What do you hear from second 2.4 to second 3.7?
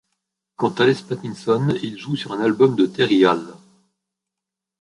album de Terry Hall.